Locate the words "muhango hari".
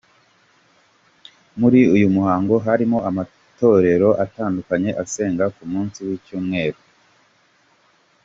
2.15-2.83